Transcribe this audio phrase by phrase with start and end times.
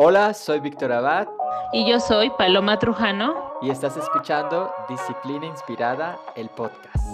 [0.00, 1.26] Hola, soy Víctor Abad.
[1.72, 3.34] Y yo soy Paloma Trujano.
[3.60, 7.04] Y estás escuchando Disciplina Inspirada, el podcast.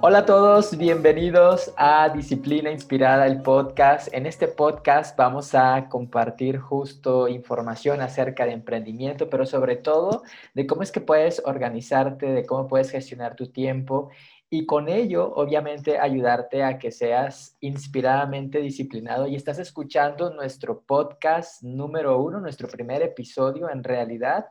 [0.00, 4.12] Hola a todos, bienvenidos a Disciplina Inspirada, el podcast.
[4.12, 10.66] En este podcast vamos a compartir justo información acerca de emprendimiento, pero sobre todo de
[10.66, 14.10] cómo es que puedes organizarte, de cómo puedes gestionar tu tiempo
[14.48, 21.62] y con ello, obviamente, ayudarte a que seas inspiradamente disciplinado y estás escuchando nuestro podcast
[21.62, 24.46] número uno, nuestro primer episodio en realidad.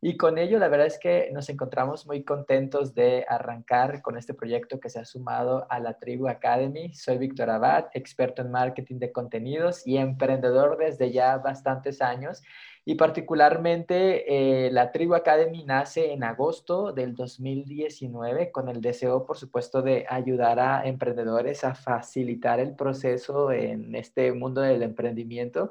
[0.00, 4.32] Y con ello, la verdad es que nos encontramos muy contentos de arrancar con este
[4.32, 6.94] proyecto que se ha sumado a la Tribu Academy.
[6.94, 12.42] Soy Víctor Abad, experto en marketing de contenidos y emprendedor desde ya bastantes años.
[12.88, 19.36] Y particularmente eh, la Tribu Academy nace en agosto del 2019 con el deseo, por
[19.36, 25.70] supuesto, de ayudar a emprendedores a facilitar el proceso en este mundo del emprendimiento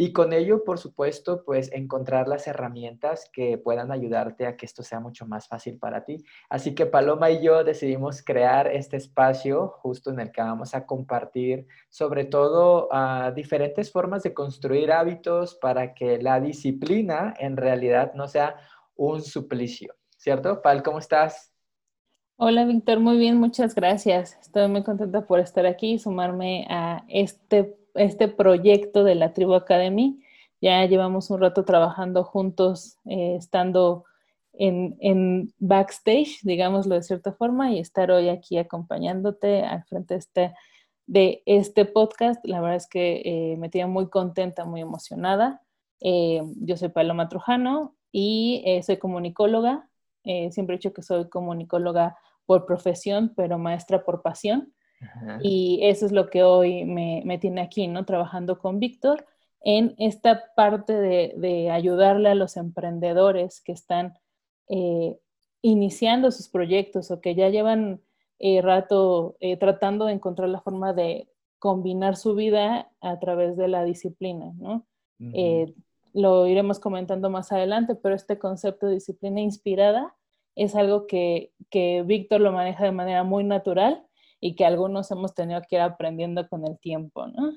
[0.00, 4.84] y con ello, por supuesto, pues encontrar las herramientas que puedan ayudarte a que esto
[4.84, 6.24] sea mucho más fácil para ti.
[6.48, 10.86] Así que Paloma y yo decidimos crear este espacio justo en el que vamos a
[10.86, 12.88] compartir sobre todo
[13.34, 18.54] diferentes formas de construir hábitos para que la disciplina en realidad no sea
[18.94, 19.96] un suplicio.
[20.16, 20.62] ¿Cierto?
[20.62, 21.52] Pal, ¿cómo estás?
[22.36, 24.38] Hola, Víctor, muy bien, muchas gracias.
[24.40, 29.54] Estoy muy contenta por estar aquí y sumarme a este este proyecto de la Tribu
[29.54, 30.20] Academy.
[30.60, 34.04] Ya llevamos un rato trabajando juntos, eh, estando
[34.52, 41.42] en, backstage, digámoslo de cierta forma, y estar hoy aquí acompañándote al frente de este,
[41.46, 42.44] este podcast.
[42.44, 45.62] La verdad es que eh, me tiene muy contenta, muy emocionada.
[46.00, 49.88] Eh, yo soy Paloma Trujano y soy comunicóloga.
[50.50, 54.72] siempre he dicho que soy comunicóloga por profesión, pero maestra por pasión.
[55.42, 58.04] Y eso es lo que hoy me, me, tiene aquí, ¿no?
[58.04, 59.26] Trabajando con Víctor
[59.60, 64.14] en esta parte de, de, ayudarle a los emprendedores que están
[64.68, 65.18] eh,
[65.62, 68.00] iniciando sus proyectos o que ya llevan
[68.38, 73.68] eh, rato eh, tratando de encontrar la forma de combinar su vida a través de
[73.68, 74.86] la disciplina, ¿no?
[76.14, 80.14] lo iremos comentando más adelante, pero este concepto de disciplina inspirada
[80.54, 84.07] es algo que, que Víctor lo maneja de manera muy natural
[84.40, 87.52] y que algunos hemos tenido que ir aprendiendo con el tiempo, ¿no?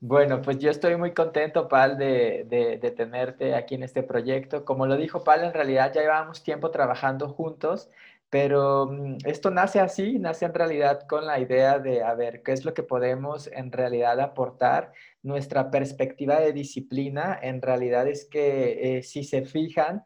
[0.00, 4.64] Bueno, pues yo estoy muy contento, Pal, de, de, tenerte aquí en este proyecto.
[4.64, 7.90] Como lo dijo Pal, en realidad ya llevamos tiempo trabajando juntos,
[8.28, 12.52] pero mm, esto nace así, nace en realidad con la idea de, a ver, ¿qué
[12.52, 14.92] es lo que podemos en realidad aportar?
[15.22, 20.04] Nuestra perspectiva de disciplina en realidad es que eh, si se fijan,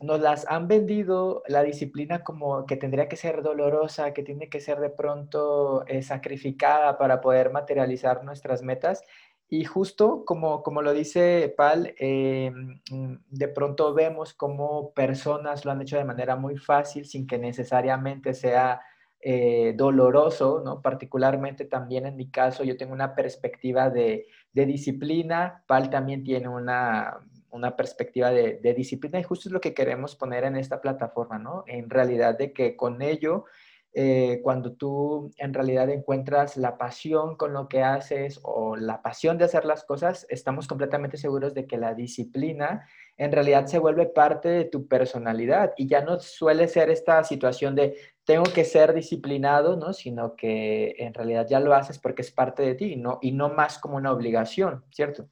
[0.00, 4.60] nos las han vendido la disciplina como que tendría que ser dolorosa, que tiene que
[4.60, 9.02] ser de pronto eh, sacrificada para poder materializar nuestras metas.
[9.48, 12.50] Y justo como, como lo dice Pal, eh,
[12.90, 17.38] mm, de pronto vemos como personas lo han hecho de manera muy fácil sin que
[17.38, 18.80] necesariamente sea
[19.20, 20.82] eh, doloroso, ¿no?
[20.82, 26.48] Particularmente también en mi caso, yo tengo una perspectiva de, de disciplina, Pal también tiene
[26.48, 27.20] una
[27.54, 31.62] una perspectiva de, disciplina y justo es lo que queremos poner en esta plataforma, ¿no?
[31.68, 33.44] En realidad de que con ello,
[33.92, 39.38] eh, cuando tú en realidad encuentras la pasión con lo que haces o la pasión
[39.38, 44.06] de hacer las cosas, estamos completamente seguros de que la disciplina en realidad se vuelve
[44.06, 48.94] parte de tu personalidad y ya no suele ser esta situación de tengo que ser
[48.94, 49.92] disciplinado, ¿no?
[49.92, 53.20] Sino que en realidad ya lo haces porque es parte de ti ¿no?
[53.22, 55.28] y no más como una obligación, ¿cierto?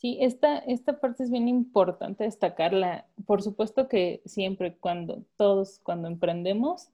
[0.00, 3.04] Sí, esta, esta parte es bien importante destacarla.
[3.26, 6.88] Por supuesto que siempre, cuando todos, cuando emprendemos,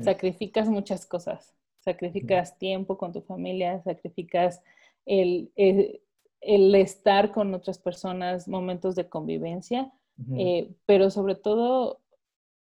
[0.00, 1.56] sacrificas muchas cosas.
[1.80, 4.62] Sacrificas tiempo con tu familia, sacrificas
[5.06, 9.90] el, el, estar con otras personas, momentos de convivencia,
[10.36, 11.98] eh, pero sobre todo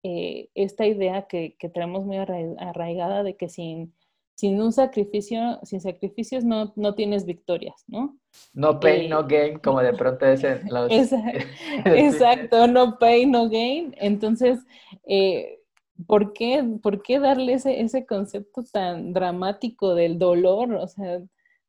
[0.04, 3.94] eh, esta idea que, que, tenemos muy arraigada de que sin
[4.40, 8.18] sin un sacrificio, sin sacrificios no, no tienes victorias, ¿no?
[8.54, 10.90] No pain, eh, no gain, como de pronto dicen los...
[11.86, 13.94] Exacto, no pain, no gain.
[13.98, 14.60] Entonces,
[15.06, 15.60] eh,
[16.08, 20.74] ¿por, qué, ¿por qué darle ese, ese concepto tan dramático del dolor?
[20.76, 21.20] O sea,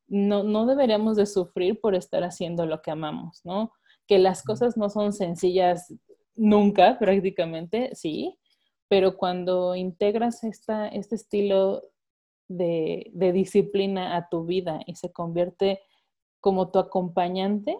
[0.06, 3.72] no, no deberíamos de sufrir por estar haciendo lo que amamos, ¿no?
[4.06, 5.92] Que las cosas no son sencillas
[6.36, 8.38] nunca, prácticamente, sí,
[8.86, 11.82] pero cuando integras esta, este estilo
[12.50, 15.80] de, disciplina a tu vida y se convierte
[16.40, 17.78] como tu acompañante,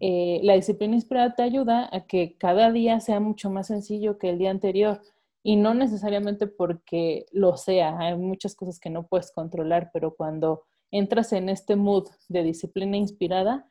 [0.00, 4.30] eh, la disciplina inspirada te ayuda a que cada día sea mucho más sencillo que
[4.30, 5.00] el día anterior.
[5.42, 10.64] Y no necesariamente porque lo sea, hay muchas cosas que no puedes controlar, pero cuando
[10.90, 13.70] entras en este mood de disciplina inspirada,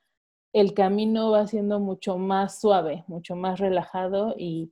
[0.54, 4.71] el camino va siendo mucho más suave, mucho más relajado y,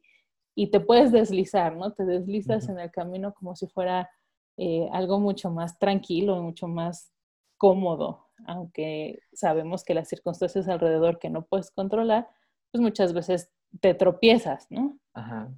[0.71, 1.93] te puedes deslizar, ¿no?
[1.93, 4.09] Te deslizas en el camino como si fuera
[4.57, 7.13] eh, algo mucho más tranquilo, mucho más
[7.57, 12.27] cómodo, aunque sabemos que las circunstancias alrededor que no puedes controlar,
[12.71, 13.51] pues muchas veces
[13.81, 14.97] te tropiezas, ¿no?
[15.13, 15.49] Ajá.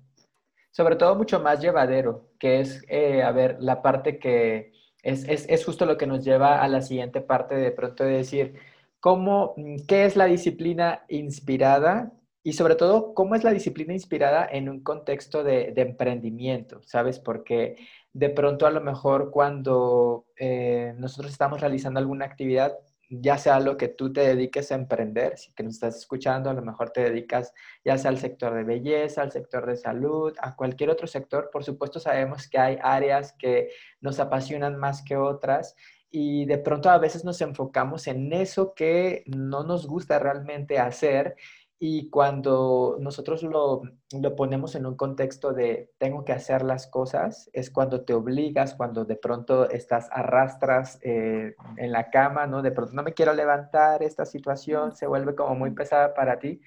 [0.71, 5.47] Sobre todo mucho más llevadero, que es, eh, a ver, la parte que es, es,
[5.49, 8.55] es, justo lo que nos lleva a la siguiente parte de pronto de decir,
[8.99, 9.55] ¿cómo,
[9.87, 12.11] ¿qué es la disciplina inspirada?
[12.43, 16.81] Y sobre todo, ¿cómo es la disciplina inspirada en un contexto de, de emprendimiento?
[16.83, 17.19] ¿Sabes?
[17.19, 17.75] Porque
[18.13, 22.77] de pronto a lo mejor cuando eh, nosotros estamos realizando alguna actividad,
[23.09, 26.53] ya sea lo que tú te dediques a emprender, si que nos estás escuchando, a
[26.53, 27.53] lo mejor te dedicas
[27.83, 31.63] ya sea al sector de belleza, al sector de salud, a cualquier otro sector, por
[31.63, 33.69] supuesto sabemos que hay áreas que
[33.99, 35.75] nos apasionan más que otras
[36.11, 41.35] y de pronto a veces nos enfocamos en eso que no nos gusta realmente hacer
[41.81, 47.49] y cuando nosotros lo, lo, ponemos en un contexto de tengo que hacer las cosas,
[47.53, 52.61] es cuando te obligas, cuando de pronto estás arrastras eh, en la cama, ¿no?
[52.61, 56.59] De pronto no me quiero levantar, esta situación se vuelve como muy pesada para ti.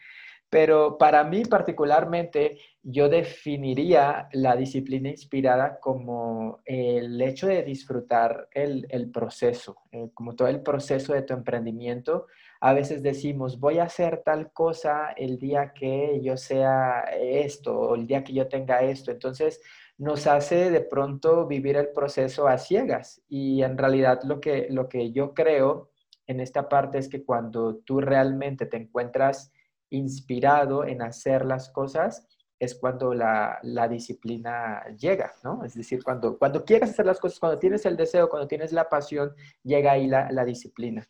[0.48, 8.86] Pero para mí particularmente, yo definiría la disciplina inspirada como el hecho de disfrutar el,
[8.90, 12.26] el proceso, eh, como todo el proceso de tu emprendimiento,
[12.64, 17.96] a veces decimos, voy a hacer tal cosa el día que yo sea esto o
[17.96, 19.10] el día que yo tenga esto.
[19.10, 19.60] Entonces
[19.98, 24.88] nos hace de pronto vivir el proceso a ciegas y en realidad lo que, lo
[24.88, 25.90] que yo creo
[26.28, 29.52] en esta parte es que cuando tú realmente te encuentras
[29.90, 32.28] inspirado en hacer las cosas,
[32.60, 33.58] es cuando la,
[33.90, 35.64] disciplina llega, ¿no?
[35.64, 38.88] Es decir, cuando, cuando quieres hacer las cosas, cuando tienes el deseo, cuando tienes la
[38.88, 39.34] pasión,
[39.64, 41.04] llega ahí la, la disciplina.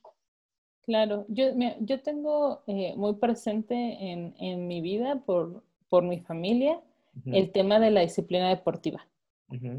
[0.83, 1.45] Claro, yo,
[1.81, 6.81] yo tengo eh, muy presente en, en, mi vida por, por mi familia
[7.27, 9.07] el tema de la disciplina deportiva.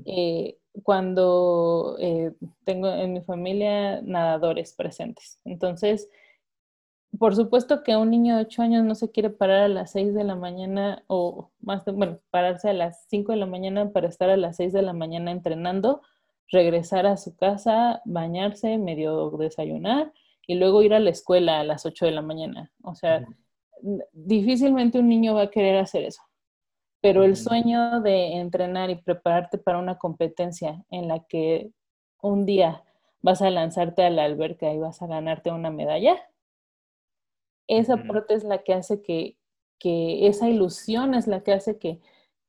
[0.06, 2.32] Eh, cuando eh,
[2.64, 5.40] tengo en mi familia nadadores presentes.
[5.46, 6.10] Entonces,
[7.18, 10.14] por supuesto que un niño de 8 años no se quiere parar a las 6
[10.14, 14.30] de la mañana o más, bueno, pararse a las 5 de la mañana para estar
[14.30, 16.02] a las 6 de la mañana entrenando,
[16.50, 20.14] regresar a su casa, bañarse, medio desayunar
[20.48, 22.72] y luego ir a la escuela a las 8 de la mañana.
[22.84, 23.26] O sea,
[24.12, 26.22] difícilmente un niño va a querer hacer eso.
[27.02, 31.72] Pero el sueño de entrenar y prepararte para una competencia en la que
[32.22, 32.84] un día
[33.22, 36.18] vas a lanzarte a la alberca y vas a ganarte una medalla,
[37.68, 39.38] esa parte es la que hace que,
[39.80, 42.00] que, esa ilusión es la que hace que,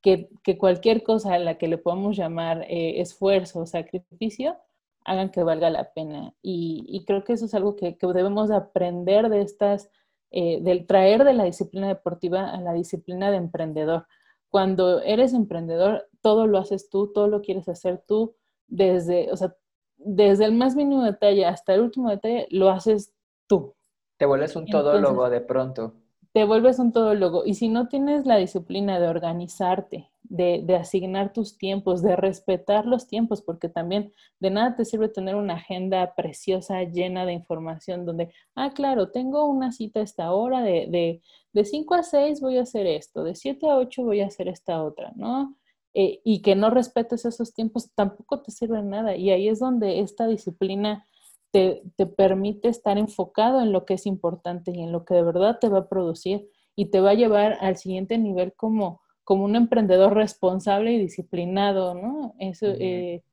[0.01, 4.57] que, que cualquier cosa a la que le podamos llamar eh, esfuerzo o sacrificio,
[5.05, 6.33] hagan que valga la pena.
[6.41, 9.89] Y, creo que eso es algo que, debemos aprender de estas,
[10.31, 14.07] eh, del traer de la disciplina deportiva a la disciplina de emprendedor.
[14.49, 18.35] Cuando eres emprendedor, todo lo haces tú, todo lo quieres hacer tú,
[18.67, 19.55] desde, o sea,
[19.97, 23.13] desde el más mínimo detalle hasta el último detalle, lo haces
[23.47, 23.75] tú.
[24.17, 25.93] Te vuelves un todólogo de pronto.
[26.31, 27.45] Te vuelves un todólogo.
[27.45, 33.07] Y si no tienes la disciplina de organizarte, de, asignar tus tiempos, de respetar los
[33.07, 38.31] tiempos, porque también de nada te sirve tener una agenda preciosa, llena de información, donde,
[38.55, 41.21] ah, claro, tengo una cita a esta hora, de, de,
[41.53, 44.47] de 5 a 6 voy a hacer esto, de 7 a 8 voy a hacer
[44.47, 45.55] esta otra, ¿no?
[45.97, 49.15] Eh, y que no respetes esos tiempos tampoco te sirve nada.
[49.15, 51.07] Y ahí es donde esta disciplina
[51.51, 55.23] te, te permite estar enfocado en lo que es importante y en lo que de
[55.23, 59.43] verdad te va a producir y te va a llevar al siguiente nivel como como
[59.43, 62.35] un emprendedor responsable y disciplinado, ¿no?
[62.39, 63.23] Eso, eh,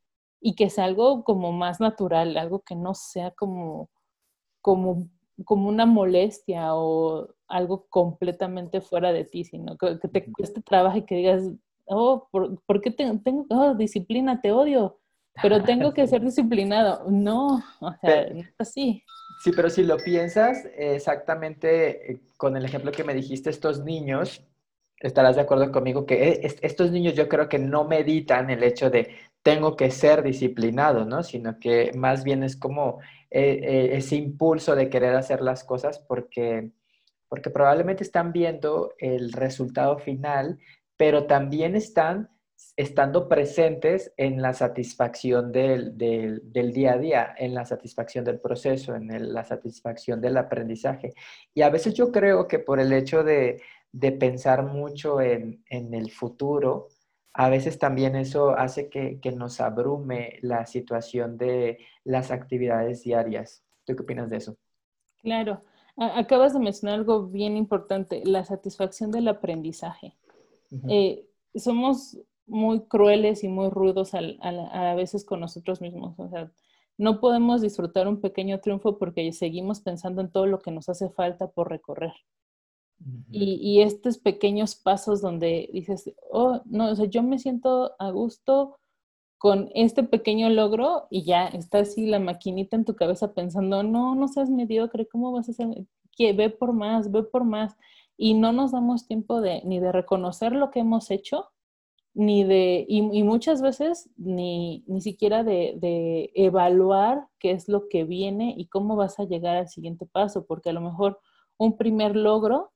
[0.40, 3.90] y que sea algo como más natural, algo que no sea como,
[4.62, 5.08] como,
[5.44, 11.04] como una molestia o algo completamente fuera de ti, sino que, te cueste trabajo y
[11.04, 11.42] que digas,
[11.84, 13.20] oh, ¿por, qué tengo,
[13.50, 14.98] oh, disciplina, te odio?
[15.40, 17.10] Pero tengo que ser disciplinado.
[17.10, 19.02] No, o sea, no es así.
[19.42, 24.44] Sí, pero si lo piensas exactamente eh, con el ejemplo que me dijiste, estos niños,
[25.02, 28.90] estarás de acuerdo conmigo que e, estos niños yo creo que no meditan el hecho
[28.90, 31.22] de tengo que ser disciplinado, ¿no?
[31.22, 35.98] Sino que más bien es como eh, eh, ese impulso de querer hacer las cosas
[35.98, 36.70] porque,
[37.28, 40.58] porque probablemente están viendo el resultado final,
[40.96, 42.30] pero también están
[42.76, 49.32] estando presentes en la satisfacción del, día a día, en la satisfacción del proceso, en
[49.32, 51.12] la satisfacción del aprendizaje.
[51.54, 53.60] Y a veces yo creo que por el hecho de,
[53.92, 56.88] de pensar mucho en, el futuro,
[57.34, 63.62] a veces también eso hace que, nos abrume la situación de las actividades diarias.
[63.84, 64.56] ¿Tú qué opinas de eso?
[65.18, 65.60] Claro,
[65.96, 70.16] acabas de mencionar algo bien importante, la satisfacción del aprendizaje.
[70.88, 76.18] Eh, somos muy crueles y muy rudos a, veces con nosotros mismos.
[76.18, 76.50] O sea,
[76.96, 81.10] no podemos disfrutar un pequeño triunfo porque seguimos pensando en todo lo que nos hace
[81.10, 82.12] falta por recorrer
[83.30, 88.78] y, estos pequeños pasos donde dices, oh, no, o sea, yo me siento a gusto
[89.38, 94.14] con este pequeño logro y ya está así la maquinita en tu cabeza pensando, no,
[94.14, 95.86] no seas mediocre, ¿cómo vas a ser?
[96.16, 97.76] Que ve por más, ve por más.
[98.16, 101.48] Y no nos damos tiempo de, ni de reconocer lo que hemos hecho,
[102.14, 108.04] ni de, y, muchas veces ni, ni siquiera de, de, evaluar qué es lo que
[108.04, 111.18] viene y cómo vas a llegar al siguiente paso, porque a lo mejor
[111.58, 112.71] un primer logro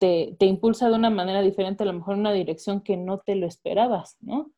[0.00, 3.34] te, impulsa de una manera diferente, a lo mejor en una dirección que no te
[3.34, 4.50] lo esperabas, ¿no?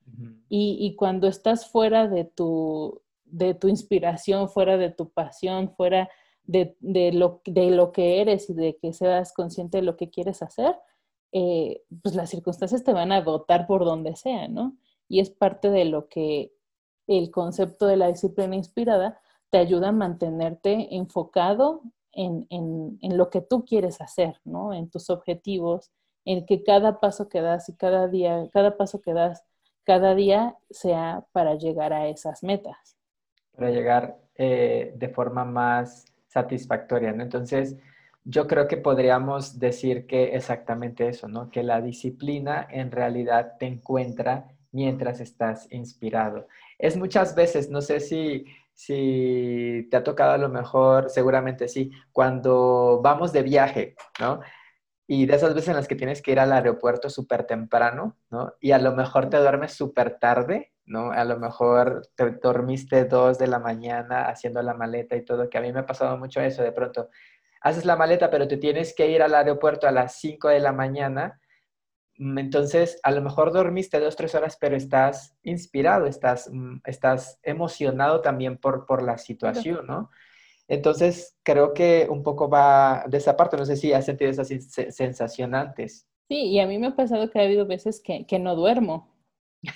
[0.49, 6.09] y, cuando estás fuera de tu, de tu inspiración, fuera de tu pasión, fuera
[6.45, 6.77] de,
[7.13, 10.77] lo, de lo que eres y de que seas consciente de lo que quieres hacer,
[11.33, 14.77] eh, pues las circunstancias te van a dotar por donde sea, ¿no?
[15.09, 16.53] Y es parte de lo que
[17.09, 19.19] el concepto de la disciplina inspirada
[19.51, 21.83] te ayuda a mantenerte enfocado
[22.13, 24.73] en, en, lo que tú quieres hacer, ¿no?
[24.73, 25.91] En tus objetivos,
[26.25, 29.45] en que cada paso que das y cada día, cada paso que das
[29.85, 32.97] cada día sea para llegar a esas metas.
[33.57, 37.23] Para llegar eh, de forma más satisfactoria, ¿no?
[37.23, 37.77] Entonces,
[38.25, 41.51] yo creo que podríamos decir que exactamente eso, ¿no?
[41.51, 46.47] Que la disciplina en realidad te encuentra mientras estás inspirado.
[46.79, 51.91] Es muchas veces, no sé si si te ha tocado a lo mejor, seguramente sí,
[52.13, 54.41] cuando vamos de viaje, ¿no?
[55.07, 58.55] Y de esas veces en las que tienes que ir al aeropuerto súper temprano, ¿no?
[58.61, 61.13] Y a lo mejor te duermes súper tarde, ¿no?
[61.13, 65.59] A lo mejor te dormiste dos de la mañana haciendo la maleta y todo, que
[65.59, 67.09] a mí me ha pasado mucho eso, de pronto
[67.61, 70.73] haces la maleta, pero te tienes que ir al aeropuerto a las cinco de la
[70.73, 71.41] mañana
[72.39, 78.21] entonces, a lo mejor dormiste dos, tres horas, pero estás inspirado, estás, mm, estás emocionado
[78.21, 80.11] también por, por la situación, ¿no?
[80.69, 83.57] Entonces, creo que un poco va de esa parte.
[83.57, 86.07] No sé si has sentido esas sensación antes.
[86.29, 89.13] Sí, y a mí me ha pasado que ha habido veces que, que no duermo.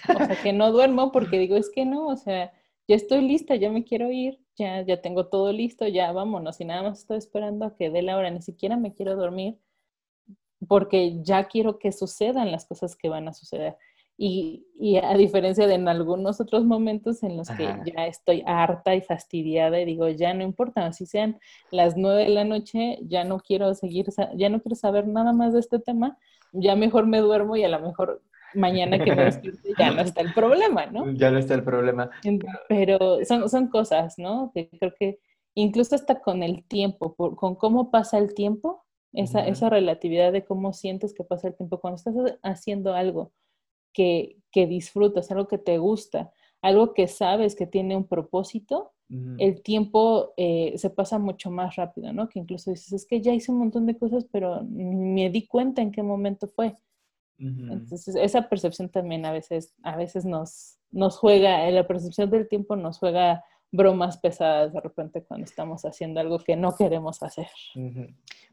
[0.08, 2.52] O sea, que no duermo porque digo, es que no, o sea,
[2.88, 6.60] ya estoy lista, ya me quiero ir, ya, ya tengo todo listo, ya vámonos.
[6.60, 9.58] Y nada más estoy esperando a que dé la hora, ni siquiera me quiero dormir
[10.68, 13.76] porque ya quiero que sucedan las cosas que van a suceder.
[14.18, 18.94] Y, y, a diferencia de en algunos otros momentos en los que ya estoy harta
[18.94, 21.38] y fastidiada y digo, ya no importa, si sean
[21.70, 25.52] las nueve de la noche, ya no quiero seguir, ya no quiero saber nada más
[25.52, 26.16] de este tema,
[26.52, 28.22] ya mejor me duermo y a lo mejor
[28.54, 31.04] mañana que me despierte ya no está el problema, ¿no?
[31.12, 32.08] Ya no está el problema.
[32.68, 34.50] Pero son, son cosas, ¿no?
[34.54, 35.18] Que creo que
[35.54, 38.85] incluso hasta con el tiempo, con cómo pasa el tiempo,
[39.16, 43.32] esa, esa relatividad de cómo sientes que pasa el tiempo cuando estás haciendo algo
[43.92, 46.30] que, que disfrutas, algo que te gusta,
[46.62, 48.92] algo que sabes que tiene un propósito,
[49.38, 52.28] el tiempo eh, se pasa mucho más rápido, ¿no?
[52.28, 55.80] Que incluso dices, es que ya hice un montón de cosas, pero me di cuenta
[55.80, 56.76] en qué momento fue.
[57.38, 62.74] Entonces, esa percepción también a veces, a veces nos, nos juega, la percepción del tiempo
[62.74, 67.48] nos juega bromas pesadas de repente cuando estamos haciendo algo que no queremos hacer.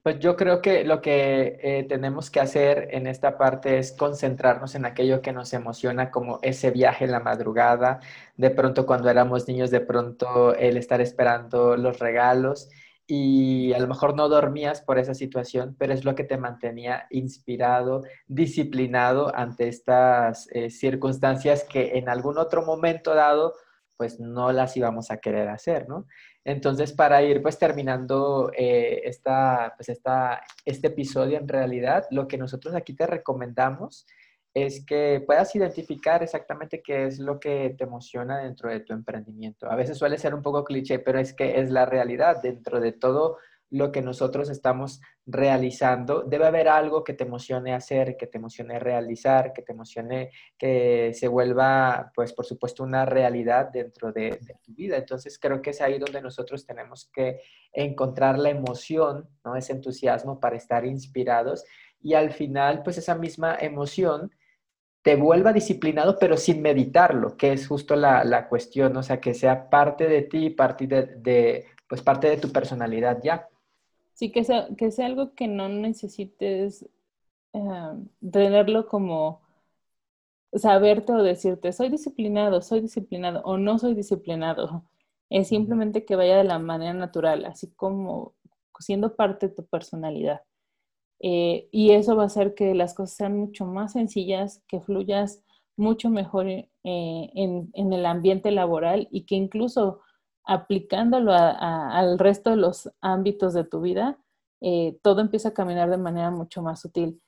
[0.01, 4.75] Pues yo creo que lo que eh, tenemos que hacer en esta parte es concentrarnos
[4.75, 7.99] en aquello que nos emociona, como ese viaje en la madrugada,
[8.35, 12.69] de pronto cuando éramos niños, de pronto el estar esperando los regalos
[13.05, 17.05] y a lo mejor no dormías por esa situación, pero es lo que te mantenía
[17.09, 23.53] inspirado, disciplinado ante estas eh, circunstancias que en algún otro momento dado
[23.97, 26.07] pues no las íbamos a querer hacer, ¿no?
[26.43, 32.37] Entonces, para ir pues terminando eh, esta, pues esta, este episodio en realidad, lo que
[32.37, 34.05] nosotros aquí te recomendamos
[34.53, 39.69] es que puedas identificar exactamente qué es lo que te emociona dentro de tu emprendimiento.
[39.69, 42.41] A veces suele ser un poco cliché, pero es que es la realidad.
[42.41, 43.37] Dentro de todo
[43.73, 48.77] lo que nosotros estamos realizando, debe haber algo que te emocione hacer, que te emocione
[48.77, 54.75] realizar, que te emocione que se vuelva, pues por supuesto, una realidad dentro de, tu
[54.75, 54.97] vida.
[54.97, 59.55] Entonces creo que es ahí donde nosotros tenemos que encontrar la emoción, ¿no?
[59.55, 61.65] Ese entusiasmo para estar inspirados
[61.99, 64.31] y al final, pues esa misma emoción
[65.01, 69.67] te vuelva disciplinado, pero sin meditarlo, que es justo la, cuestión, o sea, que sea
[69.71, 73.47] parte de ti, parte de, pues parte de tu personalidad ya.
[74.13, 76.83] Sí, que sea, que sea algo que no necesites
[77.53, 77.59] eh,
[78.31, 79.41] tenerlo como
[80.53, 84.85] saberte o decirte, soy disciplinado, soy disciplinado o no soy disciplinado.
[85.29, 88.35] Es simplemente que vaya de la manera natural, así como
[88.79, 90.41] siendo parte de tu personalidad.
[91.21, 95.43] Eh, y eso va a hacer que las cosas sean mucho más sencillas, que fluyas
[95.77, 100.01] mucho mejor eh, en, el ambiente laboral y que incluso
[100.45, 104.17] aplicándolo al resto de los ámbitos de tu vida,
[104.61, 107.21] eh, todo empieza a caminar de manera mucho más sutil.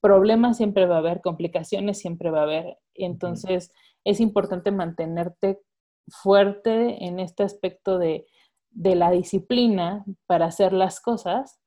[0.00, 2.78] problemas siempre va a haber, complicaciones siempre va a haber.
[2.94, 3.72] Entonces,
[4.04, 5.60] es importante mantenerte
[6.08, 8.26] fuerte en este aspecto de,
[8.70, 11.60] de la disciplina para hacer las cosas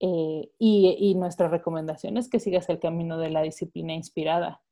[0.00, 4.62] eh, y, nuestra recomendación es que sigas el camino de la disciplina inspirada,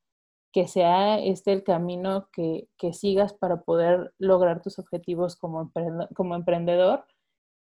[0.52, 5.71] que sea este el camino que, sigas para poder lograr tus objetivos como,
[6.14, 7.05] como emprendedor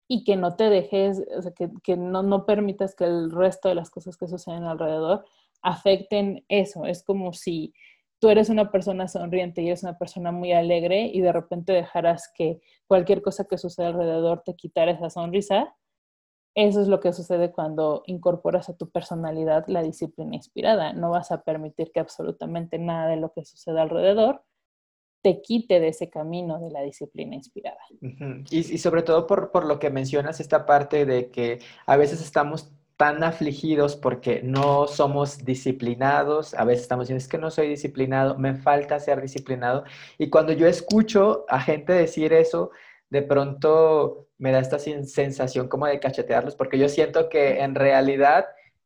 [0.06, 3.74] y que no te dejes, o sea, que, no, no, permitas que el resto de
[3.74, 5.24] las cosas que suceden alrededor
[5.62, 6.84] afecten eso.
[6.84, 7.72] Es como si
[8.18, 12.30] tú eres una persona sonriente y eres una persona muy alegre y de repente dejarás
[12.34, 15.74] que cualquier cosa que suceda alrededor te quitara esa sonrisa
[16.54, 20.92] eso es lo que sucede cuando incorporas a tu personalidad la disciplina inspirada.
[20.92, 24.42] No vas a permitir que absolutamente nada de lo que suceda alrededor
[25.22, 27.78] te quite de ese camino de la disciplina inspirada.
[28.50, 32.70] y, sobre todo por, por, lo que mencionas, esta parte de que a veces estamos
[32.98, 38.38] tan afligidos porque no somos disciplinados, a veces estamos diciendo, es que no soy disciplinado,
[38.38, 39.84] me falta ser disciplinado.
[40.18, 42.70] Y cuando yo escucho a gente decir eso,
[43.08, 48.44] de pronto me da esta sensación como de cachetearlos, porque yo siento que en realidad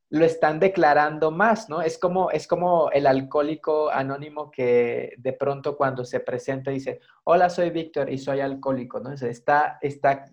[0.09, 1.83] lo están declarando más, ¿no?
[1.83, 7.51] Es como, es como el alcohólico anónimo que de pronto cuando se presenta dice, hola,
[7.51, 9.13] soy Víctor y soy alcohólico, ¿no?
[9.13, 10.27] está, está,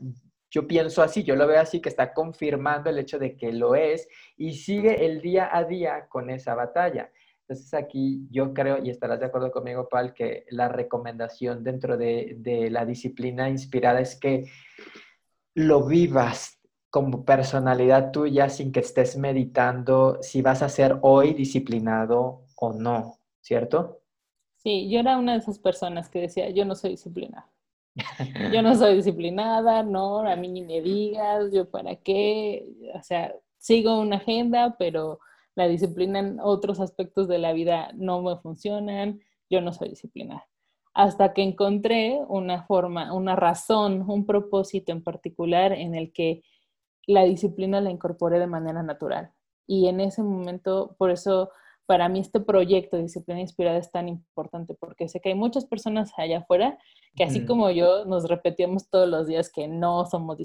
[0.51, 3.73] yo pienso así, yo lo veo así, que está confirmando el hecho de que lo
[3.73, 7.09] es y sigue el día a día con esa batalla.
[7.47, 12.35] Entonces aquí yo creo, y estarás de acuerdo conmigo, Paul, que la recomendación dentro de,
[12.37, 14.45] de la disciplina inspirada es que
[15.55, 22.43] lo vivas como personalidad tuya sin que estés meditando si vas a ser hoy disciplinado
[22.55, 24.01] o no, ¿cierto?
[24.57, 27.49] Sí, yo era una de esas personas que decía, yo no soy disciplinada.
[28.53, 33.33] Yo no soy disciplinada, no, a mí ni me digas, yo para qué, o sea,
[33.57, 35.21] sigo una agenda, pero
[35.55, 40.45] la disciplina en otros aspectos de la vida no me funcionan, yo no soy disciplinada
[40.95, 46.41] hasta que encontré una forma, una razón, un propósito en particular en el que
[47.05, 49.31] la disciplina la incorporé de manera natural.
[49.67, 51.51] Y en ese momento, por eso
[51.85, 55.65] para mí este proyecto de disciplina inspirada es tan importante porque sé que hay muchas
[55.65, 56.77] personas allá afuera
[57.15, 60.37] que así como yo nos repetimos todos los días que no somos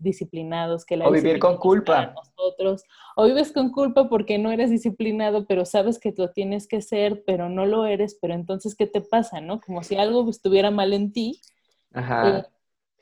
[0.00, 2.14] disciplinados, que la o vivir con culpa.
[2.14, 2.84] Nosotros,
[3.16, 7.22] o vives con culpa porque no eres disciplinado, pero sabes que lo tienes que ser,
[7.26, 9.60] pero no lo eres, pero entonces ¿qué te pasa, no?
[9.60, 11.40] Como si algo estuviera mal en ti.
[11.92, 12.38] Ajá.
[12.38, 12.44] Eh,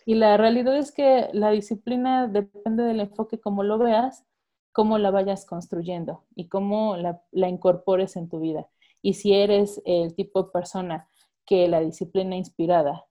[0.06, 4.24] y la realidad es que la disciplina depende del enfoque como lo veas
[4.72, 8.68] cómo la vayas construyendo y cómo la, incorpores en tu vida.
[9.02, 11.08] Y si eres el tipo de persona
[11.46, 13.06] que la disciplina inspirada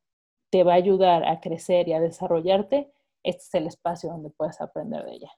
[0.49, 2.91] te va a ayudar a crecer y a desarrollarte,
[3.23, 5.31] este es el espacio donde puedes aprender de ella.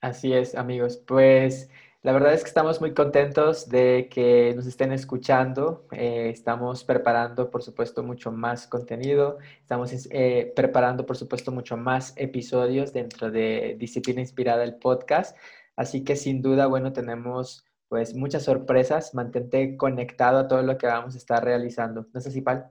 [0.00, 0.98] Así es, amigos.
[0.98, 1.70] Pues
[2.06, 5.88] la verdad es que estamos muy contentos de que nos estén escuchando.
[5.90, 9.38] Eh, estamos preparando, por supuesto, mucho más contenido.
[9.60, 15.36] Estamos eh, preparando, por supuesto, mucho más episodios dentro de Disciplina Inspirada, el podcast.
[15.74, 19.12] Así que sin duda, bueno, tenemos pues muchas sorpresas.
[19.12, 22.06] Mantente conectado a todo lo que vamos a estar realizando.
[22.12, 22.70] ¿No es así, Pal?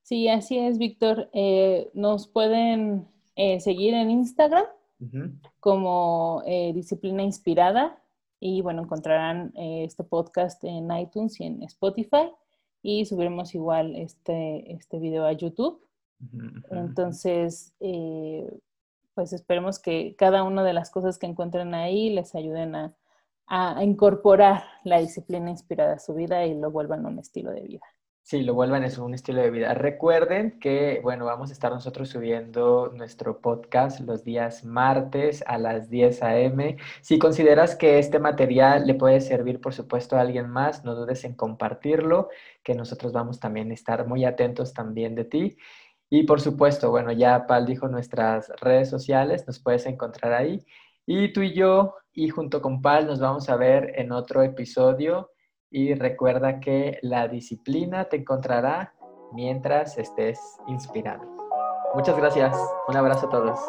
[0.00, 1.28] Sí, así es, Víctor.
[1.34, 3.06] Eh, nos pueden
[3.58, 4.64] seguir en Instagram
[5.60, 8.01] como Disciplina Inspirada
[8.44, 12.32] y bueno, encontrarán eh, este podcast en iTunes y en Spotify
[12.82, 15.80] y subiremos igual este, este video a YouTube.
[16.72, 18.52] Entonces, eh,
[19.14, 22.96] pues esperemos que cada una de las cosas que encuentren ahí les ayuden a,
[23.46, 27.86] a incorporar la disciplina inspirada a su vida y lo vuelvan un estilo de vida.
[28.24, 29.74] Sí, lo vuelvan eso un estilo de vida.
[29.74, 35.90] Recuerden que, bueno, vamos a estar nosotros subiendo nuestro podcast los días martes a las
[35.90, 36.78] 10 a.m.
[37.02, 41.24] Si consideras que este material le puede servir, por supuesto, a alguien más, no dudes
[41.24, 42.28] en compartirlo,
[42.62, 45.56] que nosotros vamos también a estar muy atentos también de ti.
[46.08, 50.64] Y por supuesto, bueno, ya Pal dijo nuestras redes sociales, nos puedes encontrar ahí.
[51.06, 55.31] Y tú y yo, y junto con Pal, nos vamos a ver en otro episodio
[55.72, 58.94] y recuerda que la disciplina te encontrará
[59.32, 61.26] mientras estés inspirado.
[61.94, 62.56] Muchas gracias.
[62.88, 63.60] Un abrazo a todos.